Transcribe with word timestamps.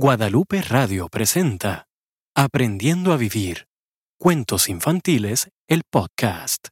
Guadalupe 0.00 0.62
Radio 0.62 1.08
presenta 1.08 1.88
Aprendiendo 2.32 3.12
a 3.12 3.16
Vivir. 3.16 3.66
Cuentos 4.16 4.68
infantiles, 4.68 5.48
el 5.66 5.82
podcast. 5.90 6.68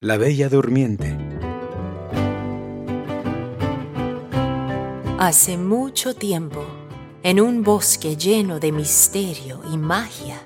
La 0.00 0.16
Bella 0.16 0.48
Durmiente. 0.48 1.18
Hace 5.18 5.58
mucho 5.58 6.14
tiempo, 6.14 6.64
en 7.24 7.40
un 7.40 7.64
bosque 7.64 8.16
lleno 8.16 8.60
de 8.60 8.70
misterio 8.70 9.62
y 9.72 9.76
magia, 9.76 10.40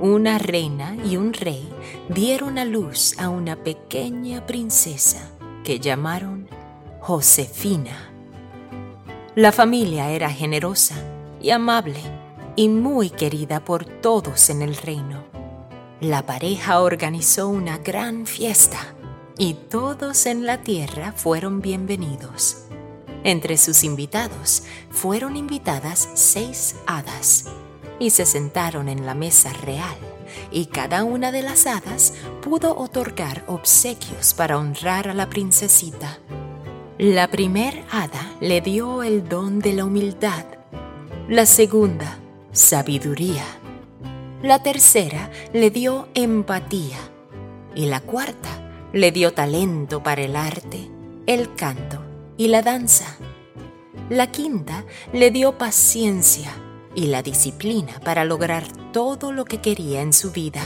una 0.00 0.38
reina 0.38 0.96
y 1.08 1.16
un 1.16 1.32
rey 1.32 1.72
dieron 2.08 2.58
a 2.58 2.64
luz 2.64 3.16
a 3.20 3.28
una 3.28 3.54
pequeña 3.54 4.44
princesa 4.48 5.30
que 5.62 5.78
llamaron 5.78 6.48
Josefina. 6.98 8.10
La 9.36 9.52
familia 9.52 10.10
era 10.10 10.28
generosa 10.28 11.11
y 11.42 11.50
amable 11.50 12.00
y 12.54 12.68
muy 12.68 13.10
querida 13.10 13.64
por 13.64 13.84
todos 13.84 14.48
en 14.48 14.62
el 14.62 14.76
reino. 14.76 15.24
La 16.00 16.24
pareja 16.24 16.80
organizó 16.80 17.48
una 17.48 17.78
gran 17.78 18.26
fiesta 18.26 18.94
y 19.36 19.54
todos 19.54 20.26
en 20.26 20.46
la 20.46 20.62
tierra 20.62 21.12
fueron 21.12 21.60
bienvenidos. 21.60 22.64
Entre 23.24 23.56
sus 23.56 23.84
invitados 23.84 24.64
fueron 24.90 25.36
invitadas 25.36 26.08
seis 26.14 26.76
hadas 26.86 27.46
y 27.98 28.10
se 28.10 28.26
sentaron 28.26 28.88
en 28.88 29.06
la 29.06 29.14
mesa 29.14 29.52
real 29.52 29.96
y 30.50 30.66
cada 30.66 31.04
una 31.04 31.30
de 31.32 31.42
las 31.42 31.66
hadas 31.66 32.14
pudo 32.42 32.76
otorgar 32.76 33.44
obsequios 33.46 34.34
para 34.34 34.58
honrar 34.58 35.08
a 35.08 35.14
la 35.14 35.28
princesita. 35.28 36.18
La 36.98 37.28
primer 37.28 37.84
hada 37.90 38.32
le 38.40 38.60
dio 38.60 39.02
el 39.02 39.28
don 39.28 39.60
de 39.60 39.72
la 39.72 39.84
humildad 39.84 40.44
la 41.32 41.46
segunda, 41.46 42.18
sabiduría. 42.52 43.42
La 44.42 44.62
tercera 44.62 45.30
le 45.54 45.70
dio 45.70 46.08
empatía. 46.12 46.98
Y 47.74 47.86
la 47.86 48.00
cuarta 48.00 48.50
le 48.92 49.12
dio 49.12 49.32
talento 49.32 50.02
para 50.02 50.20
el 50.20 50.36
arte, 50.36 50.90
el 51.24 51.54
canto 51.54 52.02
y 52.36 52.48
la 52.48 52.60
danza. 52.60 53.16
La 54.10 54.26
quinta 54.26 54.84
le 55.14 55.30
dio 55.30 55.56
paciencia 55.56 56.52
y 56.94 57.06
la 57.06 57.22
disciplina 57.22 57.98
para 58.04 58.26
lograr 58.26 58.64
todo 58.92 59.32
lo 59.32 59.46
que 59.46 59.62
quería 59.62 60.02
en 60.02 60.12
su 60.12 60.32
vida. 60.32 60.60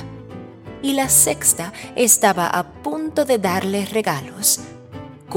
Y 0.82 0.94
la 0.94 1.08
sexta 1.08 1.72
estaba 1.94 2.48
a 2.48 2.72
punto 2.82 3.24
de 3.24 3.38
darle 3.38 3.86
regalos 3.86 4.58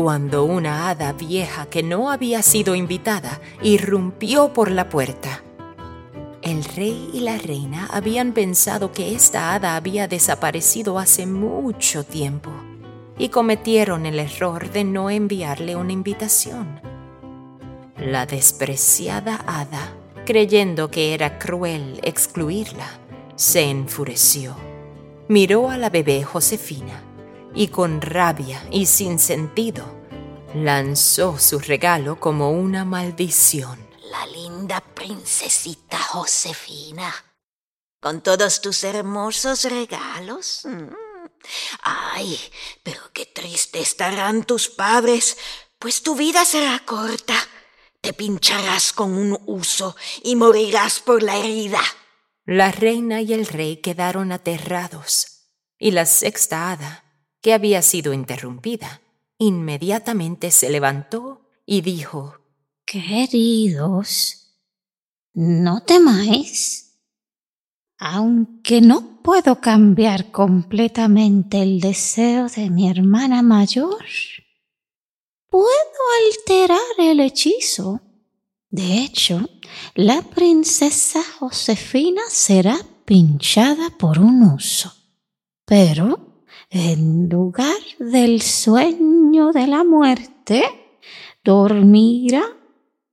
cuando 0.01 0.45
una 0.45 0.87
hada 0.87 1.11
vieja 1.11 1.65
que 1.65 1.83
no 1.83 2.09
había 2.09 2.41
sido 2.41 2.73
invitada 2.73 3.41
irrumpió 3.61 4.53
por 4.53 4.71
la 4.71 4.87
puerta. 4.87 5.43
El 6.41 6.63
rey 6.63 7.09
y 7.11 7.19
la 7.19 7.37
reina 7.37 7.85
habían 7.91 8.31
pensado 8.31 8.93
que 8.93 9.13
esta 9.13 9.53
hada 9.53 9.75
había 9.75 10.07
desaparecido 10.07 10.99
hace 10.99 11.25
mucho 11.25 12.05
tiempo 12.05 12.49
y 13.17 13.27
cometieron 13.27 14.05
el 14.05 14.19
error 14.19 14.71
de 14.71 14.85
no 14.85 15.09
enviarle 15.09 15.75
una 15.75 15.91
invitación. 15.91 16.79
La 17.97 18.25
despreciada 18.25 19.43
hada, 19.45 19.97
creyendo 20.25 20.89
que 20.89 21.13
era 21.13 21.39
cruel 21.39 21.99
excluirla, 22.03 22.87
se 23.35 23.69
enfureció. 23.69 24.55
Miró 25.27 25.69
a 25.69 25.77
la 25.77 25.89
bebé 25.89 26.23
Josefina 26.23 27.03
y 27.59 27.67
con 27.67 27.99
rabia 27.99 28.65
y 28.71 28.85
sin 28.85 29.19
sentido 29.19 29.83
lanzó 30.55 31.37
su 31.37 31.59
regalo 31.59 32.17
como 32.17 32.51
una 32.51 32.85
maldición. 32.85 33.85
La 34.09 34.25
linda 34.27 34.79
princesita 34.79 35.99
Josefina, 35.99 37.13
con 37.99 38.21
todos 38.21 38.61
tus 38.61 38.85
hermosos 38.85 39.65
regalos. 39.65 40.61
Mm. 40.63 40.87
Ay, 41.83 42.39
pero 42.81 43.01
qué 43.11 43.25
triste 43.25 43.81
estarán 43.81 44.45
tus 44.45 44.69
padres, 44.69 45.35
pues 45.77 46.01
tu 46.01 46.15
vida 46.15 46.45
será 46.45 46.79
corta. 46.85 47.35
Te 47.99 48.13
pincharás 48.13 48.93
con 48.93 49.11
un 49.11 49.37
uso 49.47 49.97
y 50.23 50.37
morirás 50.37 51.01
por 51.01 51.23
la 51.23 51.35
herida. 51.35 51.81
La 52.45 52.71
reina 52.71 53.21
y 53.21 53.33
el 53.33 53.45
rey 53.45 53.81
quedaron 53.81 54.31
aterrados, 54.31 55.49
y 55.77 55.91
la 55.91 56.05
sexta 56.05 56.71
hada 56.71 57.03
que 57.41 57.53
había 57.53 57.81
sido 57.81 58.13
interrumpida, 58.13 59.01
inmediatamente 59.37 60.51
se 60.51 60.69
levantó 60.69 61.49
y 61.65 61.81
dijo 61.81 62.39
Queridos, 62.85 64.57
no 65.33 65.81
temáis. 65.83 66.97
Aunque 67.99 68.81
no 68.81 69.21
puedo 69.21 69.59
cambiar 69.59 70.31
completamente 70.31 71.61
el 71.61 71.81
deseo 71.81 72.47
de 72.47 72.69
mi 72.69 72.89
hermana 72.89 73.41
mayor, 73.41 74.03
puedo 75.49 75.67
alterar 76.25 76.79
el 76.97 77.19
hechizo. 77.19 78.01
De 78.69 79.03
hecho, 79.03 79.49
la 79.95 80.21
princesa 80.21 81.21
Josefina 81.39 82.21
será 82.29 82.77
pinchada 83.05 83.89
por 83.97 84.19
un 84.19 84.43
uso. 84.43 84.93
Pero 85.65 86.28
en 86.69 87.29
lugar 87.29 87.77
del 87.99 88.41
sueño 88.41 89.51
de 89.51 89.67
la 89.67 89.83
muerte, 89.83 90.63
dormirá 91.43 92.43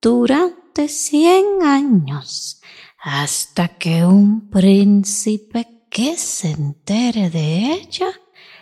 durante 0.01 0.89
cien 0.89 1.63
años 1.63 2.61
hasta 2.99 3.69
que 3.69 4.05
un 4.05 4.51
príncipe 4.51 5.87
que 5.91 6.17
se 6.17 6.51
entere 6.51 7.31
de 7.31 7.73
ella 7.73 8.09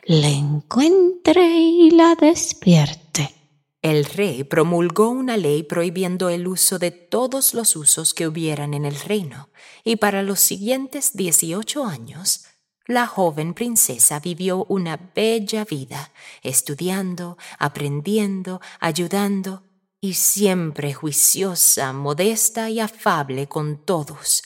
la 0.05 0.29
encuentre 0.29 1.59
y 1.59 1.91
la 1.91 2.15
despierte. 2.15 3.35
El 3.81 4.05
rey 4.05 4.45
promulgó 4.45 5.09
una 5.09 5.37
ley 5.37 5.63
prohibiendo 5.63 6.29
el 6.29 6.47
uso 6.47 6.79
de 6.79 6.91
todos 6.91 7.53
los 7.53 7.75
usos 7.75 8.15
que 8.15 8.27
hubieran 8.27 8.75
en 8.75 8.85
el 8.85 8.95
reino, 8.95 9.51
y 9.83 9.97
para 9.97 10.23
los 10.23 10.41
siguientes 10.41 11.15
dieciocho 11.15 11.85
años 11.85 12.45
la 12.87 13.07
joven 13.07 13.55
princesa 13.55 14.21
vivió 14.21 14.65
una 14.69 14.99
bella 15.15 15.65
vida, 15.65 16.13
estudiando, 16.43 17.39
aprendiendo, 17.59 18.61
ayudando 18.79 19.63
y 20.01 20.15
siempre 20.15 20.93
juiciosa, 20.93 21.95
modesta 21.95 22.69
y 22.69 22.81
afable 22.81 23.49
con 23.49 23.79
todos, 23.85 24.43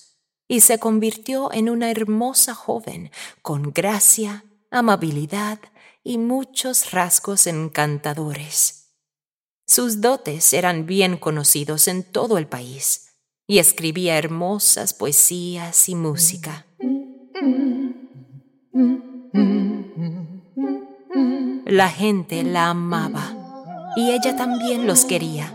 y 0.47 0.61
se 0.61 0.79
convirtió 0.79 1.53
en 1.53 1.69
una 1.69 1.91
hermosa 1.91 2.55
joven 2.55 3.11
con 3.43 3.73
gracia, 3.73 4.45
amabilidad 4.71 5.59
y 6.05 6.19
muchos 6.19 6.93
rasgos 6.93 7.49
encantadores. 7.49 8.95
Sus 9.67 10.01
dotes 10.01 10.53
eran 10.53 10.87
bien 10.87 11.17
conocidos 11.17 11.89
en 11.89 12.05
todo 12.05 12.39
el 12.39 12.47
país, 12.47 13.17
y 13.49 13.59
escribía 13.59 14.17
hermosas 14.17 14.95
poesías 14.95 15.89
y 15.89 15.95
música. 15.97 16.67
La 21.67 21.89
gente 21.89 22.43
la 22.43 22.71
amaba 22.71 23.35
y 23.97 24.11
ella 24.11 24.37
también 24.37 24.87
los 24.87 25.05
quería. 25.05 25.55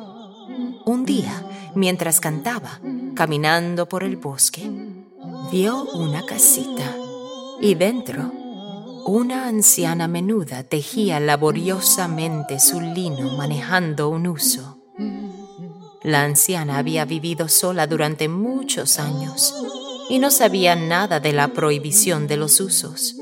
Un 0.86 1.06
día, 1.06 1.46
mientras 1.76 2.20
cantaba, 2.20 2.80
caminando 3.16 3.88
por 3.88 4.04
el 4.04 4.18
bosque, 4.18 4.70
vio 5.52 5.86
una 5.94 6.26
casita 6.26 6.96
y 7.62 7.76
dentro 7.76 8.32
una 9.06 9.48
anciana 9.48 10.08
menuda 10.08 10.64
tejía 10.64 11.20
laboriosamente 11.20 12.60
su 12.60 12.80
lino 12.80 13.36
manejando 13.38 14.10
un 14.10 14.28
uso. 14.28 14.78
La 16.04 16.24
anciana 16.24 16.78
había 16.78 17.06
vivido 17.06 17.48
sola 17.48 17.88
durante 17.88 18.30
muchos 18.30 19.00
años 19.00 19.56
y 20.10 20.20
no 20.20 20.32
sabía 20.32 20.76
nada 20.76 21.20
de 21.20 21.34
la 21.34 21.50
prohibición 21.50 22.28
de 22.28 22.38
los 22.38 22.60
usos. 22.60 23.16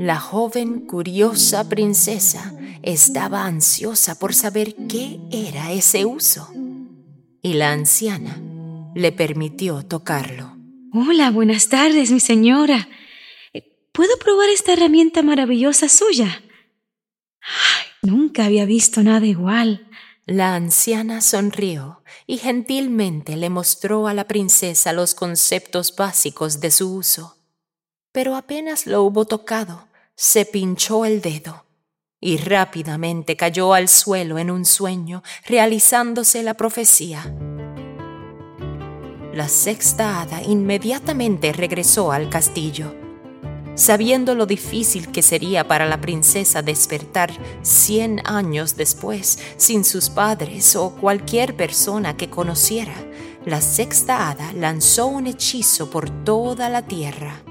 La 0.00 0.18
joven 0.18 0.86
curiosa 0.86 1.68
princesa 1.68 2.54
estaba 2.80 3.44
ansiosa 3.44 4.18
por 4.18 4.32
saber 4.32 4.74
qué 4.88 5.20
era 5.30 5.72
ese 5.72 6.06
uso 6.06 6.48
y 7.42 7.52
la 7.52 7.72
anciana 7.72 8.40
le 8.94 9.12
permitió 9.12 9.82
tocarlo. 9.82 10.56
Hola, 10.94 11.30
buenas 11.30 11.68
tardes, 11.68 12.12
mi 12.12 12.18
señora. 12.18 12.88
¿Puedo 13.92 14.16
probar 14.16 14.48
esta 14.48 14.72
herramienta 14.72 15.20
maravillosa 15.20 15.90
suya? 15.90 16.44
nunca 18.00 18.46
había 18.46 18.64
visto 18.64 19.02
nada 19.02 19.26
igual. 19.26 19.86
La 20.24 20.54
anciana 20.54 21.20
sonrió 21.20 22.02
y 22.26 22.38
gentilmente 22.38 23.36
le 23.36 23.50
mostró 23.50 24.08
a 24.08 24.14
la 24.14 24.26
princesa 24.26 24.94
los 24.94 25.14
conceptos 25.14 25.94
básicos 25.94 26.60
de 26.60 26.70
su 26.70 26.90
uso. 26.90 27.36
Pero 28.12 28.34
apenas 28.34 28.86
lo 28.86 29.02
hubo 29.02 29.26
tocado, 29.26 29.89
se 30.22 30.44
pinchó 30.44 31.06
el 31.06 31.22
dedo 31.22 31.64
y 32.20 32.36
rápidamente 32.36 33.36
cayó 33.36 33.72
al 33.72 33.88
suelo 33.88 34.38
en 34.38 34.50
un 34.50 34.66
sueño, 34.66 35.22
realizándose 35.46 36.42
la 36.42 36.52
profecía. 36.52 37.34
la 39.32 39.48
sexta 39.48 40.20
hada 40.20 40.42
inmediatamente 40.42 41.54
regresó 41.54 42.12
al 42.12 42.28
castillo. 42.28 42.94
Sabiendo 43.74 44.34
lo 44.34 44.44
difícil 44.44 45.10
que 45.10 45.22
sería 45.22 45.66
para 45.66 45.86
la 45.86 46.02
princesa 46.02 46.60
despertar 46.60 47.32
cien 47.62 48.20
años 48.26 48.76
después 48.76 49.38
sin 49.56 49.84
sus 49.84 50.10
padres 50.10 50.76
o 50.76 50.90
cualquier 50.96 51.56
persona 51.56 52.18
que 52.18 52.28
conociera, 52.28 52.94
la 53.46 53.62
sexta 53.62 54.28
hada 54.28 54.52
lanzó 54.52 55.06
un 55.06 55.28
hechizo 55.28 55.88
por 55.88 56.10
toda 56.24 56.68
la 56.68 56.82
tierra. 56.82 57.42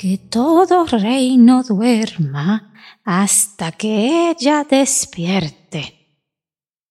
Que 0.00 0.16
todo 0.16 0.86
reino 0.86 1.62
duerma 1.62 2.72
hasta 3.04 3.70
que 3.70 4.30
ella 4.30 4.64
despierte. 4.64 6.16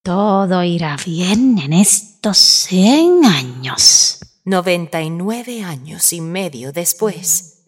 Todo 0.03 0.63
irá 0.63 0.95
bien 1.03 1.57
en 1.57 1.73
estos 1.73 2.37
cien 2.37 3.25
años. 3.25 4.19
99 4.45 5.63
años 5.63 6.13
y 6.13 6.21
medio 6.21 6.71
después, 6.71 7.63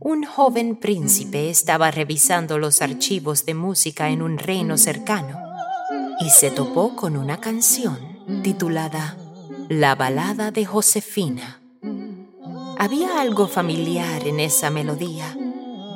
un 0.00 0.24
joven 0.26 0.76
príncipe 0.76 1.48
estaba 1.48 1.90
revisando 1.90 2.58
los 2.58 2.82
archivos 2.82 3.46
de 3.46 3.54
música 3.54 4.10
en 4.10 4.20
un 4.20 4.36
reino 4.36 4.76
cercano 4.76 5.40
y 6.20 6.28
se 6.28 6.50
topó 6.50 6.94
con 6.94 7.16
una 7.16 7.40
canción 7.40 8.42
titulada 8.42 9.16
La 9.70 9.94
balada 9.94 10.50
de 10.50 10.66
Josefina. 10.66 11.57
Había 12.80 13.20
algo 13.20 13.48
familiar 13.48 14.24
en 14.28 14.38
esa 14.38 14.70
melodía, 14.70 15.36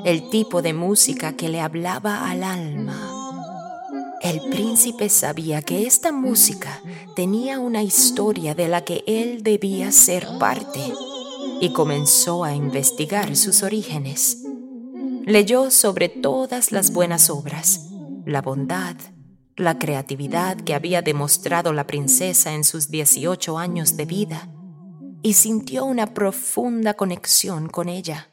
el 0.05 0.29
tipo 0.31 0.63
de 0.63 0.75
música 0.75 1.35
que 1.37 1.49
le 1.49 1.61
hablaba 1.61 2.29
al 2.29 2.43
alma. 2.43 2.99
El 4.21 4.41
príncipe 4.51 5.09
sabía 5.09 5.63
que 5.63 5.87
esta 5.87 6.11
música 6.11 6.81
tenía 7.15 7.61
una 7.61 7.85
historia 7.85 8.57
de 8.57 8.67
la 8.67 8.83
que 8.83 9.05
él 9.07 9.45
debía 9.45 9.93
ser 9.93 10.27
parte 10.41 10.81
y 11.61 11.73
comenzó 11.73 12.43
a 12.43 12.53
investigar 12.53 13.37
sus 13.37 13.63
orígenes. 13.63 14.43
Leyó 15.25 15.71
sobre 15.71 16.09
todas 16.09 16.73
las 16.73 16.93
buenas 16.93 17.31
obras, 17.31 17.91
la 18.27 18.43
bondad, 18.43 18.97
la 19.55 19.79
creatividad 19.79 20.57
que 20.57 20.75
había 20.75 21.01
demostrado 21.01 21.73
la 21.73 21.87
princesa 21.87 22.55
en 22.55 22.65
sus 22.65 22.91
18 22.91 23.57
años 23.57 23.97
de 23.97 24.05
vida 24.05 24.49
y 25.23 25.35
sintió 25.35 25.85
una 25.85 26.15
profunda 26.15 26.95
conexión 26.95 27.69
con 27.69 27.89
ella. 27.89 28.31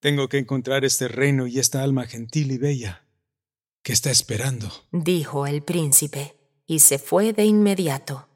Tengo 0.00 0.28
que 0.28 0.38
encontrar 0.38 0.84
este 0.84 1.08
reino 1.08 1.46
y 1.46 1.58
esta 1.58 1.82
alma 1.82 2.06
gentil 2.06 2.52
y 2.52 2.58
bella 2.58 3.04
¿Qué 3.82 3.92
está 3.92 4.10
esperando? 4.10 4.70
dijo 4.92 5.46
el 5.46 5.62
príncipe, 5.62 6.36
y 6.66 6.80
se 6.80 6.98
fue 6.98 7.32
de 7.32 7.44
inmediato. 7.44 8.28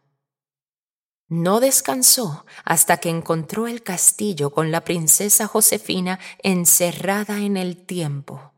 No 1.29 1.61
descansó 1.61 2.47
hasta 2.65 2.97
que 2.99 3.11
encontró 3.11 3.67
el 3.67 3.83
castillo 3.83 4.51
con 4.51 4.71
la 4.71 4.85
princesa 4.85 5.47
Josefina 5.47 6.19
encerrada 6.43 7.41
en 7.41 7.57
el 7.57 7.77
tiempo. 7.77 8.53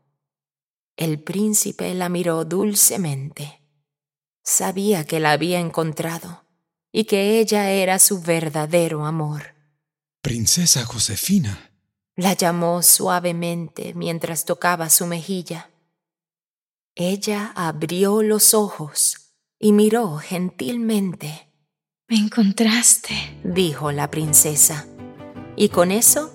El 0.95 1.21
príncipe 1.21 1.93
la 1.93 2.09
miró 2.09 2.45
dulcemente. 2.45 3.61
Sabía 4.43 5.05
que 5.05 5.19
la 5.19 5.31
había 5.31 5.59
encontrado 5.59 6.46
y 6.97 7.03
que 7.03 7.39
ella 7.39 7.69
era 7.69 7.99
su 7.99 8.23
verdadero 8.23 9.05
amor. 9.05 9.53
Princesa 10.23 10.83
Josefina. 10.83 11.69
La 12.15 12.33
llamó 12.33 12.81
suavemente 12.81 13.93
mientras 13.93 14.45
tocaba 14.45 14.89
su 14.89 15.05
mejilla. 15.05 15.69
Ella 16.95 17.51
abrió 17.55 18.23
los 18.23 18.55
ojos 18.55 19.35
y 19.59 19.73
miró 19.73 20.17
gentilmente. 20.17 21.53
Me 22.07 22.17
encontraste, 22.17 23.13
dijo 23.43 23.91
la 23.91 24.09
princesa. 24.09 24.87
Y 25.55 25.69
con 25.69 25.91
eso, 25.91 26.31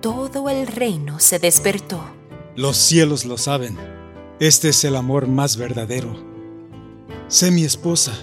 todo 0.00 0.48
el 0.50 0.68
reino 0.68 1.18
se 1.18 1.40
despertó. 1.40 2.00
Los 2.54 2.76
cielos 2.76 3.24
lo 3.24 3.38
saben. 3.38 3.76
Este 4.38 4.68
es 4.68 4.84
el 4.84 4.94
amor 4.94 5.26
más 5.26 5.56
verdadero. 5.56 6.14
Sé 7.26 7.50
mi 7.50 7.64
esposa 7.64 8.16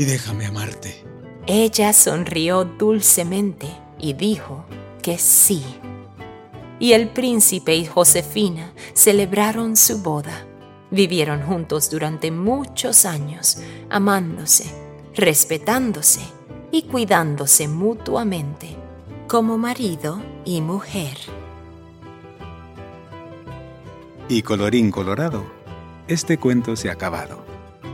y 0.00 0.06
déjame 0.06 0.46
amarte. 0.46 1.04
Ella 1.46 1.92
sonrió 1.92 2.64
dulcemente 2.64 3.66
y 3.98 4.14
dijo 4.14 4.64
que 5.02 5.18
sí. 5.18 5.62
Y 6.78 6.94
el 6.94 7.10
príncipe 7.10 7.76
y 7.76 7.84
Josefina 7.84 8.72
celebraron 8.94 9.76
su 9.76 10.02
boda. 10.02 10.46
Vivieron 10.90 11.42
juntos 11.42 11.90
durante 11.90 12.30
muchos 12.30 13.04
años, 13.04 13.58
amándose, 13.90 14.74
respetándose 15.14 16.22
y 16.72 16.84
cuidándose 16.84 17.68
mutuamente, 17.68 18.78
como 19.28 19.58
marido 19.58 20.22
y 20.46 20.62
mujer. 20.62 21.18
Y 24.30 24.40
colorín 24.40 24.90
colorado, 24.90 25.44
este 26.08 26.38
cuento 26.38 26.74
se 26.74 26.88
ha 26.88 26.94
acabado. 26.94 27.44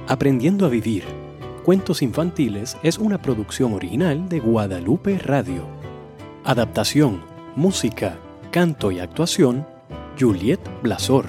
Aprendiendo 0.07 0.67
a 0.67 0.69
vivir. 0.69 1.26
Cuentos 1.67 2.01
infantiles 2.01 2.77
es 2.85 2.97
una 2.97 3.21
producción 3.21 3.73
original 3.75 4.29
de 4.29 4.39
Guadalupe 4.39 5.19
Radio. 5.19 5.67
Adaptación, 6.45 7.25
música, 7.57 8.21
canto 8.53 8.93
y 8.93 9.01
actuación, 9.01 9.67
Juliet 10.17 10.61
Blasor. 10.85 11.27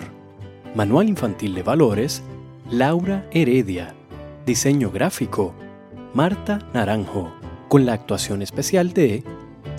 Manual 0.76 1.10
Infantil 1.10 1.56
de 1.56 1.64
Valores, 1.64 2.22
Laura 2.70 3.28
Heredia. 3.32 3.96
Diseño 4.46 4.92
gráfico, 4.92 5.56
Marta 6.14 6.60
Naranjo. 6.72 7.34
Con 7.68 7.88
la 7.88 7.94
actuación 7.94 8.44
especial 8.44 8.94
de 8.94 9.24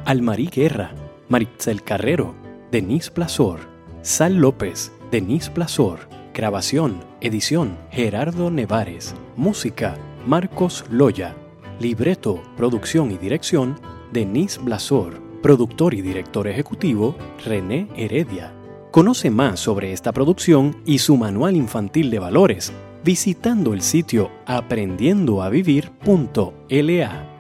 Almarí 0.07 0.49
Guerra, 0.49 0.91
Maritzel 1.29 1.85
Carrero, 1.85 2.35
Denise 2.73 3.13
Plazor, 3.13 3.61
Sal 4.03 4.35
López, 4.35 4.91
Denise 5.13 5.53
Plazor. 5.53 6.01
Grabación, 6.35 6.99
edición, 7.21 7.79
Gerardo 7.93 8.51
Nevares. 8.51 9.15
Música, 9.37 9.97
Marcos 10.27 10.85
Loya. 10.91 11.35
Libreto, 11.81 12.43
producción 12.57 13.11
y 13.11 13.19
dirección, 13.19 13.81
Denise 14.13 14.61
Blasor. 14.61 15.21
Productor 15.43 15.95
y 15.95 16.03
director 16.03 16.49
ejecutivo, 16.49 17.17
René 17.45 17.89
Heredia. 17.97 18.53
Conoce 18.91 19.31
más 19.31 19.61
sobre 19.61 19.93
esta 19.93 20.13
producción 20.13 20.83
y 20.85 20.99
su 20.99 21.17
manual 21.17 21.57
infantil 21.57 22.11
de 22.11 22.19
valores 22.19 22.73
visitando 23.05 23.73
el 23.73 23.83
sitio 23.83 24.31
aprendiendoavivir.la. 24.47 27.35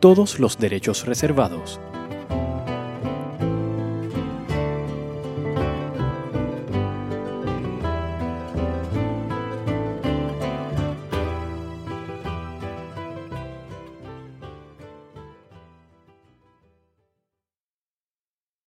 Todos 0.00 0.38
los 0.38 0.58
derechos 0.58 1.06
reservados. 1.06 1.80